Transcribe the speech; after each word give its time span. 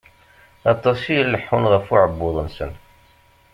Aṭas 0.71 0.99
i 1.03 1.13
ileḥḥun 1.21 1.65
ɣef 1.71 1.85
uεebbuḍ-nsen. 1.91 2.71